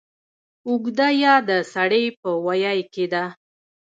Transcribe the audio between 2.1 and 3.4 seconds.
په ویي کې ده